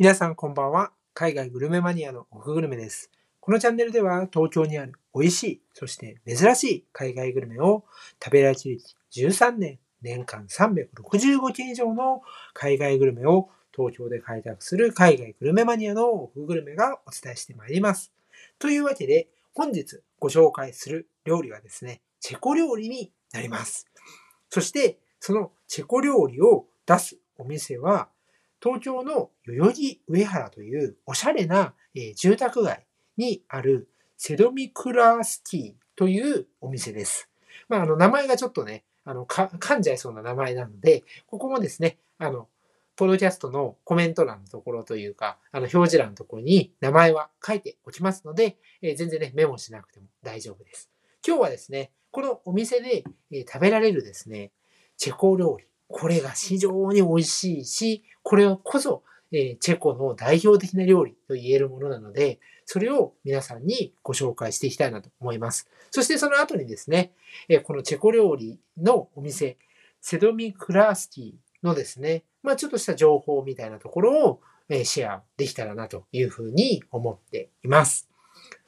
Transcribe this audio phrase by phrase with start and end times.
[0.00, 0.92] 皆さんこんばんは。
[1.12, 3.10] 海外グルメマニアの奥グルメです。
[3.38, 7.84] このチャンネルでは東京にある美味しい、そして珍しい海外グルメを
[8.18, 8.82] 食べられて歴
[9.12, 12.22] 13年、年間365件以上の
[12.54, 18.10] 海外グルメを東京で開拓する海外グルメマニアの奥グルメがお伝えしてまいります。
[18.58, 23.86] というわけで本日ご紹介する料理はですね、チェコ料理になります。
[24.48, 28.08] そしてそのチェコ料理を出すお店は
[28.62, 37.28] 東京の代々木上原というおしゃれな、え住宅街にあるセドミクラースキーというお店です。
[37.68, 42.48] まあ、あの、名前がちょっとね、あの、か噛んじゃいそうな名前なので、ここもですね、あの、
[42.96, 50.90] ポッドキャストのコメント欄のところというか、あの、表示欄のところに名前は書いておきますので、えー全然ね、メモしなくても大丈夫です。
[51.26, 54.52] 今日はですね、このお店で、え食べられるですね、
[54.98, 55.69] チェコ料理。
[55.90, 65.68] これが非常に美味しいし、これこそ、えチェコの代表的な料理と言えるものなので、それを皆さんにご紹介していきたいなと思います。
[65.90, 67.12] そしてその後にですね、
[67.48, 69.56] えこのチェコ料理のお店、
[70.00, 78.08] セドミ・クラースキーのですね、まあちょっとした情報みたいなところを、えシェアできたらなというふうに思っています。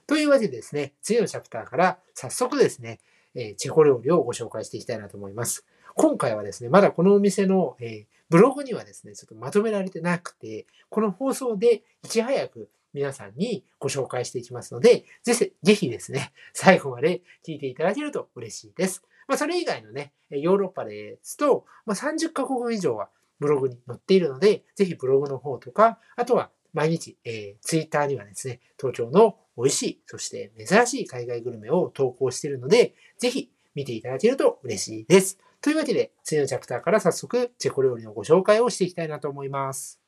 [0.08, 2.98] というわけでですね、次のチャプターから早速ですね、
[3.34, 5.64] えチェコ料理をご紹介していきたいなと思います。
[5.94, 19.02] 今回はですね、まだこのお店の、えーブログにはですね、ちょっとまとめられてなくて、この放送でいち早く皆さんにご紹介していきますので、ぜひ、ぜひですね、最後まで聞いていただけると嬉しいです。
[19.28, 35.38] まあ、それ以外のね、ヨーロッパですと、まあ、30カ国以上はブログに載っているので、ぜひブログの方とか、あとは毎日、えー、ツイッターにはですね、東京の美味しい、そして珍しい海外グルメを投稿しているので、ぜひ見ていただけると嬉しいです。
[35.62, 40.00] というわけで、次のチャプターから早速、チェコ料理のご紹介をしていきたいなと思います。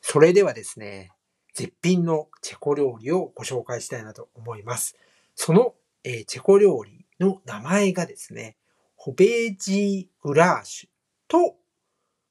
[0.00, 1.10] それではですね、
[1.54, 4.96] 絶品のチェコ料理をご紹介したいなと思います。
[5.34, 8.56] その、えーチェコ料理の名前がですね、
[8.94, 10.88] ホベージーグラーシュ
[11.26, 11.56] と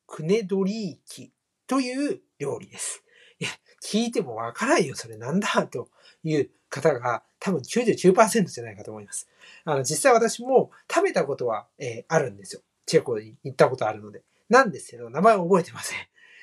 [0.08, 1.34] クネドリーキ
[1.68, 3.04] という料理です。
[3.40, 3.50] いや、
[3.84, 5.90] 聞いてもわからんよ、それなんだと
[6.24, 9.28] いう方が多分99%じゃないかと思います。
[9.66, 12.62] あの、実際私も食べたことは、えーあるんですよ。
[12.86, 14.24] チェコに行ったことあるので。
[14.50, 16.00] なんですけど、名前を覚えてません。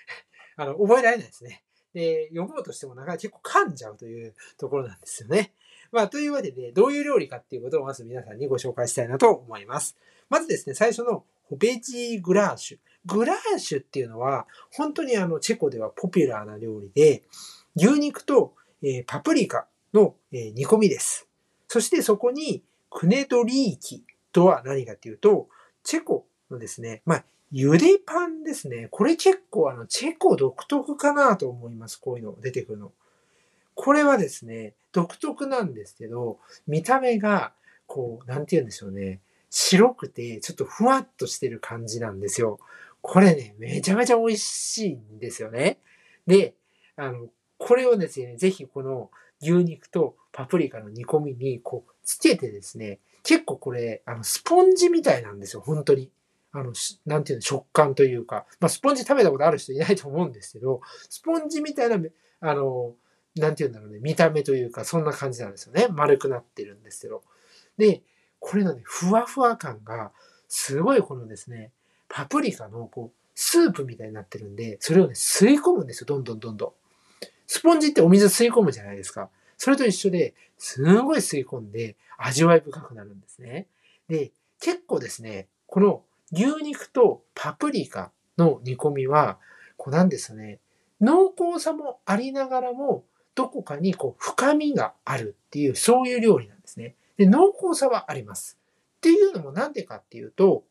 [0.57, 1.65] あの、覚えられないですね。
[1.93, 5.53] で、読もうとしてもなかなか結構噛んじゃうというところなんですよね。
[5.91, 9.97] まあ、というわけで、どういう料理かっていうことをまず皆さんにご紹介したいなと思います。
[10.29, 12.79] まずですね、最初のホベジーグラーシュ。
[13.07, 17.25] グラーシュっていうのは、本当にあの、チェコではポピュラーな料理で、
[17.75, 21.27] 牛肉と、えーパプリカの、え煮込みです。
[21.69, 25.49] そしてそこに、クネドリーキとは何かっていうと、
[25.85, 28.89] チェコのですね、まあ、ゆでパンですね。
[28.91, 31.99] これ結構あの、チェコ独特かなと思います。
[31.99, 32.93] こういうの出てくるの。
[33.75, 37.53] これはですね、独特なんですけど、見た目が、
[37.87, 39.21] こう、なんて言うんでしょうね。
[39.51, 42.61] 白くて、ちょっとふわっとしてる感じなんですよ。
[43.03, 45.79] これね、めちゃめちゃ美味しいんですよね。
[46.27, 46.55] で、
[46.97, 47.29] あの、
[47.59, 56.11] これをですね、ぜひこの牛肉とパプリカの煮込みに、こう、つけてですね、結構これ、あの、スポンジみたいなんですよ、本当に。
[56.53, 56.73] あの、
[57.07, 61.99] なんていうの、食感というか、まあ、スポンジ食べたことある人いないと思うんですけど、スポンジみたいな、
[62.41, 62.95] あの、
[63.37, 65.87] なんていうんだろうね、見た目というか、そんな感じなんですよね。
[65.91, 67.23] 丸くなってるんですけど。
[67.79, 68.03] で、
[68.41, 70.13] これのね、ふわふわ感が、
[70.49, 71.71] すごいこのですね、
[72.09, 76.73] パプリカの、こう、スープみたいになってるんで、それをね、吸い込むんですよ、どんどんどんどん。
[77.53, 79.29] スポンジってお水吸い込むじゃないですか。
[79.57, 83.67] それと一緒で、すごい吸い込んで、味わい深くなるんですね。
[84.07, 84.31] で、
[84.61, 89.41] 結構ですね、この牛肉とパプリカの煮込みは、
[89.77, 90.61] こうなんですよね、
[91.01, 96.95] 濃厚さもありながらも、どこかにこう深みがあるっていう、そういう料理なんですね。
[97.17, 98.61] で、濃厚さはあります。
[98.99, 100.63] っていうのもなんでかっていうと、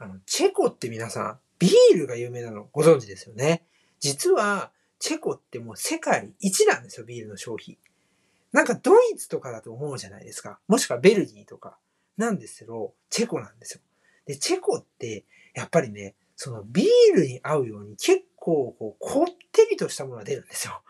[0.00, 3.62] あの、チェコって皆さん、ビールが有名なのご存知ですよね。
[4.00, 4.72] 実は、
[5.04, 7.76] チェコってもう世界一なんですよ、ビールの消費。
[8.52, 10.58] なんかドイツとかだと思うじゃないですか。
[10.66, 11.76] もしくはベルギーとか。
[12.16, 13.80] なんですけど、チェコなんですよ。
[14.24, 20.80] で、チェコって、やっぱりね、そのビールに合うように結構こう、こってりとしたものが出るんですよ。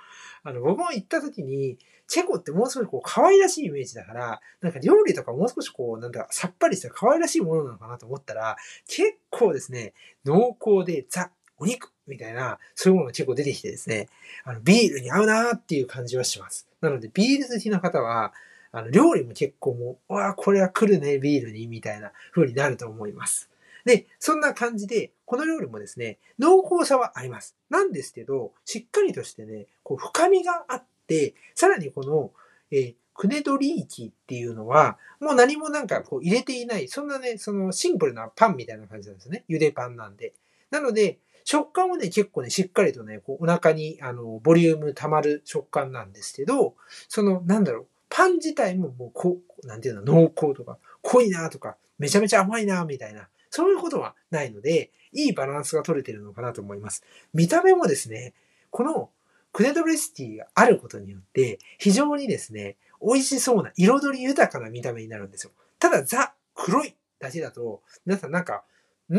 [0.44, 8.56] あの、僕も行った時に、チェコってもう少しこう、可愛らしいイメージだから、なんか料理とかもう少しこう、なんだ、さっぱりした可愛らしいものなのかなと思ったら、
[8.87, 9.93] 結構ですね、
[10.25, 14.09] 濃厚でザ、お肉みたいな、そういうものが結構出てきてですね、
[14.45, 16.69] あの、ビールに合うなーっていう感じはします。
[16.81, 18.33] なので、ビール好きな方は、
[18.73, 23.49] あの、料理も結構もう、うわあこれは来るね、ビールに、みたいな風になると思います。
[23.85, 27.55] で、そんな感じで、この料理もですね、濃厚さはあります。
[27.71, 32.33] なんですけど、しっかりとしてね、こう深みがあって、さらにこの、
[32.71, 39.45] えー、クネドリーキっていうのは、もう何もなんかこう入れていない、そんなね、そのシンプルなパンみたいな感じなんですね。
[39.49, 40.33] 茹でパンなんで。
[40.71, 46.75] なので、食感もね、結構ね、しっかりとね、こうお腹に、あの、ボリューム溜まる食感なんですけど、
[47.08, 57.05] その、なんだろう、パン自体ももう、こう、なんていうの、濃厚とか、濃いなとか、めちゃめちゃ甘いなみたいな、そういうことはないので、いいバランスが取れてるのかなと思います。
[57.32, 58.32] 見た目もですね、
[58.70, 59.11] この
[59.52, 65.52] クネドレスティがあることによって、非常にですね、美味しそうな、彩り豊かな見た目になるんですよ。
[65.79, 68.64] ただ、ザ、黒いだけだと、皆さんなんか、
[69.11, 69.17] ん？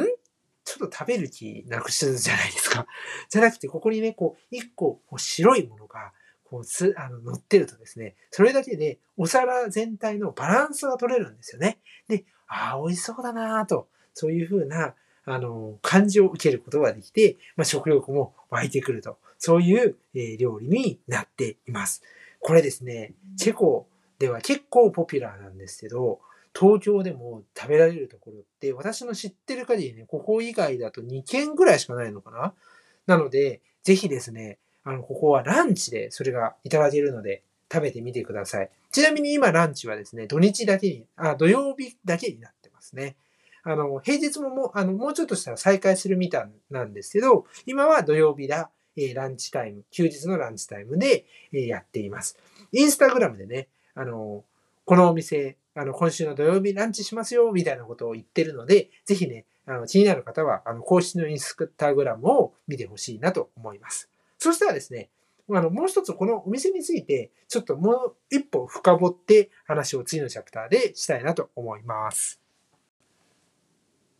[0.75, 2.85] ちょっと食べる気なくすじゃないですか。
[3.29, 6.11] じゃなくて、ここにね、こう、一個こう白いものが、
[6.43, 11.79] こうつ、あの、乗ってるとですね、それだけでお皿全体のバランスが取れるんですよね。
[12.09, 22.03] で、ああ、美味しそうだなと、そういうふうな、あの、感じを受けることができて、まあ、食欲も湧いてくると、そういう、え、料理になっています。
[22.41, 23.87] これですね、チェコ
[24.19, 26.19] では結構ポピュラーなんですけど、
[26.57, 32.53] 東京でも食べられるところって、私の知ってる限りね、ここ以外だと2軒ぐらいしかないのかな？
[33.07, 38.69] なので、ぜひですね、あの、ここはランチでそれがいただけるので、食べてみてください。
[38.91, 43.15] ちなみに今ランチはですね、土日だけに、あ、土曜日だけになってますね。
[43.63, 52.37] あの、平日ももう、あの、もうちょっとしたら再開するみたいなんですけど、今は土曜日だ、えー、ランチタイム、休日のランチタイムで、えー、やっています。
[52.71, 54.43] インスタグラムでね、あの、
[54.85, 64.09] このお店、あの、今週の土曜日ランチしますよ、みたいなことを言ってるので、ぜひね、あの、気になる方は、あの、公式のインスタグラムを見てほしいなと思います。
[64.37, 65.09] そしたらですね、
[65.49, 72.39] あの、もう一つこのお店について、ちょっともう一歩深掘って話を次のチャプターでしたいなと思います。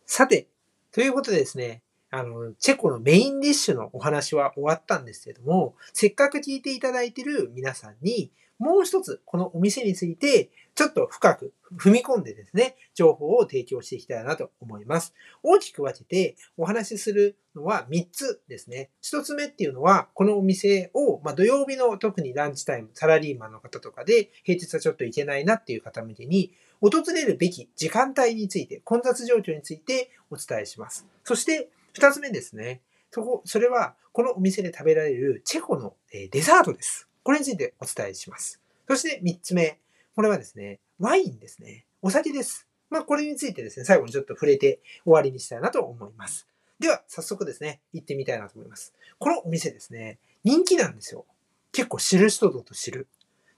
[0.04, 0.48] さて、
[0.92, 15.14] ということでですね、あの、チェコのメインディッシュのお話は終わったんですけども、せっかく聞いていただいている皆さんに、もう一つ、このお店について、ちょっと深く踏み込んでですね、情報を提供していきたいなと思います。
[15.42, 18.90] 大きく分けてお話しするのは3つですね。
[19.02, 31.06] 1つ目っていうのは、このお店を、まあ、土曜日の特にランチタイム、サラリーマンの方とかで、平日はちょっと行けないなっていう方向けに、訪れるべき時間帯について、混雑状況についてお伝えします。
[31.24, 32.82] そして、2つ目ですね。
[33.10, 37.08] そこ、それは、このお店で食べられるチェコのデザートです。
[37.26, 38.60] これについてお伝えします。
[38.86, 39.80] そして3つ目。
[40.14, 41.84] これはですね、ワインですね。
[42.00, 42.68] お酒です。
[42.88, 46.46] まあ、これについてですね、最後にちょっと触れて終わりにしたいなと思います。
[46.78, 48.94] では、早速ですね、行ってみたいなと思います。
[49.18, 51.26] このお店ですね、人気なんですよ。
[51.72, 53.08] 結構知る人ぞと知る。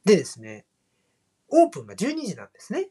[0.06, 0.64] でですね、
[1.50, 2.88] オープンが12時なんですね。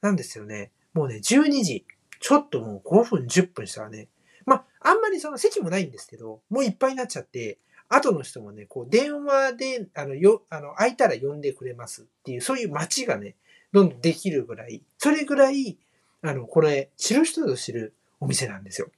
[0.00, 0.72] なんですよね。
[0.92, 1.86] もうね、12時、
[2.18, 4.08] ちょっともう5分、10分したらね、
[4.44, 7.58] まあ、あんまりその席もないんですけど、もういっぱいになっちゃって、
[7.88, 13.36] 後の人もね、こう、電話で、あの、よ、あの、空いたら呼んでくれますっていう、そういう街がね、
[13.72, 15.78] どんどんできるぐらい、それぐらい、
[16.22, 18.88] あの、これ、知る人ぞ知るお店なんですよ。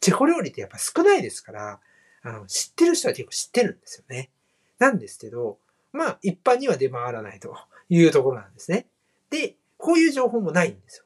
[0.00, 1.80] チェコ料理ってやっぱ少ないですから、
[2.22, 4.30] あの、知ってる人は結構知ってるんですよね。
[4.78, 5.58] なんですけど、
[5.92, 7.56] まあ、一般には出回らないと
[7.88, 8.86] いうところなんですね。
[9.30, 11.04] で、こういう情報もないんですよ。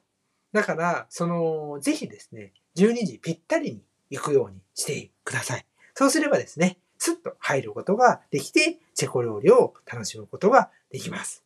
[0.53, 5.65] だから、その、ぜひですね、12時ぴったりに行くようにしてください。
[5.93, 11.43] そうすればですね、スッと入ることができて、チェコ料理を楽しむことができます。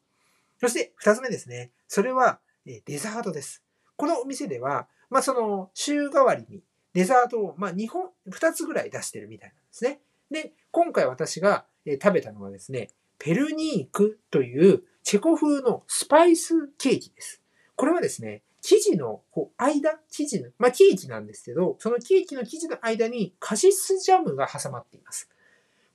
[0.60, 1.72] そして二つ目ですね。
[1.88, 3.64] それはデザートです。
[3.96, 6.62] このお店では、まあその週替わりに
[6.94, 10.02] デザートを、まあ2本、2つぐらい出してるみたいなんですね。
[10.30, 17.42] で、今回私が食べたのはですね、ペルニークというチェコ風のスパイスケーキです。
[17.76, 25.30] これはですね、生地のこう間、生地の、まあケーキなんですけど、そのケーキの生地の間にカシスジャムが挟まっています。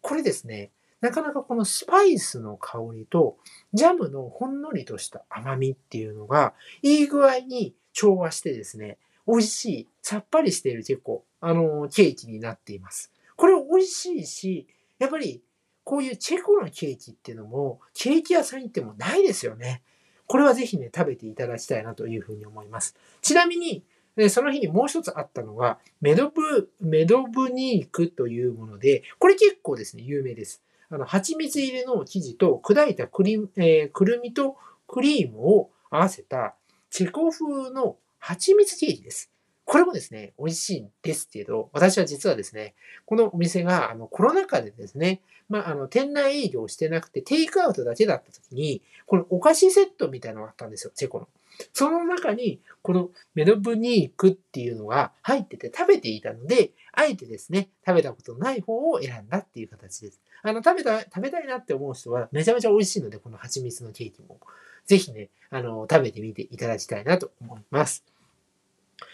[0.05, 0.71] これですね、
[1.01, 3.39] なかなかこのスパイスの香りと
[3.73, 13.13] ジャムのほんのりとした甘みっていうのがいい具合に調和してですね、美味しい、さっぱりしている結構、あの、ケーキになっています。
[13.35, 14.67] これ美味しいし、
[14.99, 15.43] やっぱり
[15.85, 19.83] こういうチェコのケーキっていうのも、ケーキ屋さん行ってもないですよね。
[20.27, 22.95] これはぜひね、食べていただきたいなというふうに思います。
[23.23, 23.85] ちなみに、
[24.16, 30.62] で、その日にもう一つあったのが、メドブ、メドブニークというもので、これ結構ですね、有名です。
[30.90, 34.56] あの、蜂蜜入りの生地と砕いたクリえー、くるみと
[34.87, 36.54] クリームを合わせた
[36.90, 39.30] チェコ風の蜂蜜ケーキです。
[39.64, 42.75] これもですね、美味しいんですけど、私は実はですね、
[43.06, 51.28] このお店があのコロナ禍でですね、まあ、あの、店内営業してなくて、テイクアウトだけだった時に、このお菓子セットみたいなのがあったんですよ、チェコの。
[51.73, 60.21] その中に、このメドブニークっていうのが入ってて食べていたので、あえてですね、食べたことない方を選んだっていう形です。
[60.43, 64.39] あの、食べた、食べたいなって思う人はめちゃめちゃ美味しいので、この蜂蜜のケーキも。
[64.87, 68.05] ぜひね、あの、食べてみていただきたいなと思います。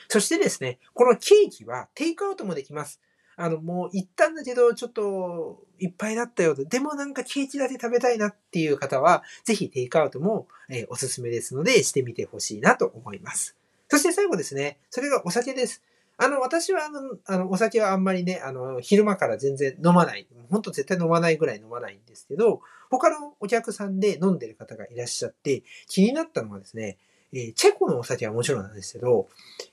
[0.08, 3.00] そしてですね、このケーキはテイクアウトもできます。
[3.40, 6.64] あの、もう行ったんだけど、ちょっといっぱいだったよと。
[6.66, 13.56] でもなんかケーキだけ食べたいなっていう方は、ぜひテイクアウトも、え、おすすめですので、してみてほしいなと思います。
[13.88, 15.82] そして最後ですね、それがお酒です。
[16.18, 20.26] あの、私はあの、あのお酒はあんまりね、あの、昼間から全然飲まない。
[20.50, 26.98] ほんと絶対飲まないぐらい飲まないんですけど、他のお客さんで飲んでる方がいらっしゃって、気になったのはですね、
[27.32, 29.28] えー、チェコのお酒はもちろんなんですけど、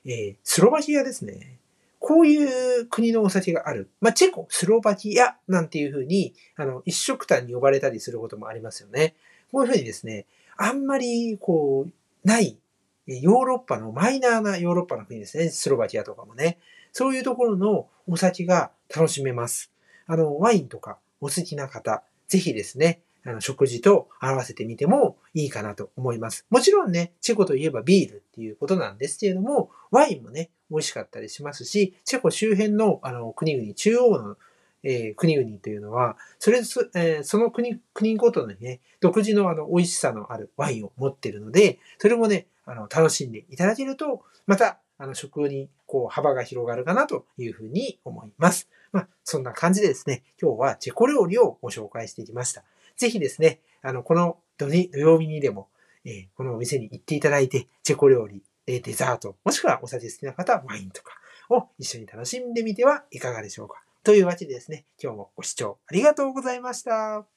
[0.06, 1.60] えー、スロバキアですね。
[2.08, 3.90] こういう国のお酒がある。
[4.00, 9.14] まあ、チェコ、スロバキアなんていうふうに、あの、一色単に呼ばれたりすることもありますよね。
[9.52, 11.92] こういうふうにですね、あんまり、こう、
[12.26, 12.58] ない、
[13.08, 15.50] ヨーロッパのマイナーなヨーロッパの国ですね。
[15.50, 16.60] スロバキアとかもね。
[16.94, 19.74] そういうところのお酒が楽しめます。
[20.06, 26.48] あの、ワインとかお好きな方、ぜひですね、あの、食事と合わせてみてもいいかなと思います。
[26.50, 34.38] もちろんね、チェコといえばビールっていうことなんですけれども、ワインもね、美味しかったりしますし、チェコ周辺のあの国々、中央の、
[34.82, 48.68] えー、国々というのは、それ、えー、その国、国ごとにね、独自のあの美味しさのあるワインを持ってるので、それもね、あの、楽しんでいただけると、また、あの、食に、こう、幅が広がるかなというふうに思います。
[48.92, 52.64] まあ、そんな感じでですね、今日はチェコ料理をご紹介していきました。
[52.96, 55.70] ぜひですね、あの、この土曜日にでも、
[56.06, 61.14] えー、このお店に行っていただいて、チェコ料理、えデザート、もしくはお酒好きな方はワインとか
[61.50, 63.82] を一緒に楽しんでみてはいかがでしょうか。
[64.04, 67.37] というわけでですね、今日もご視聴ありがとうございました。